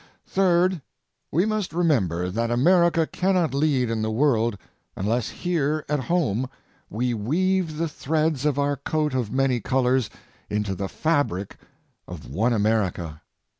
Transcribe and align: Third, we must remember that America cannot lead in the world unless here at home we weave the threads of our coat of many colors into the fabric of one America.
Third, 0.25 0.81
we 1.31 1.45
must 1.45 1.73
remember 1.75 2.31
that 2.31 2.49
America 2.49 3.05
cannot 3.05 3.53
lead 3.53 3.91
in 3.91 4.01
the 4.01 4.09
world 4.09 4.57
unless 4.95 5.29
here 5.29 5.85
at 5.87 5.99
home 5.99 6.49
we 6.89 7.13
weave 7.13 7.77
the 7.77 7.87
threads 7.87 8.43
of 8.43 8.57
our 8.57 8.77
coat 8.77 9.13
of 9.13 9.31
many 9.31 9.59
colors 9.59 10.09
into 10.49 10.73
the 10.73 10.89
fabric 10.89 11.55
of 12.07 12.27
one 12.27 12.51
America. 12.51 13.21